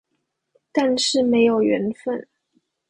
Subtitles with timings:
[0.71, 2.27] 但是沒有緣分